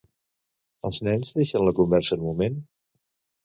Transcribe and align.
Els 0.89 1.03
nens 1.09 1.35
deixen 1.41 1.67
la 1.67 1.77
conversa 1.83 2.17
un 2.21 2.27
moment? 2.33 2.61